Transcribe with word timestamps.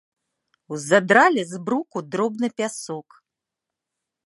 Узадралі 0.75 1.43
з 1.51 1.61
бруку 1.67 1.97
дробны 2.15 2.51
пясок. 2.61 3.09